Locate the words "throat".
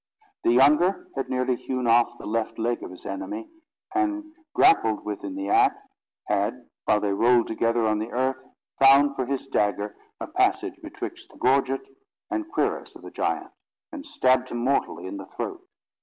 15.27-15.61